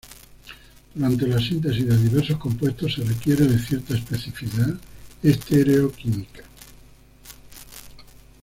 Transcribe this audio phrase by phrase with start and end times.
[0.95, 4.73] Durante la síntesis de diversos compuestos, se requiere de cierta especificidad
[5.21, 6.43] estereoquímica.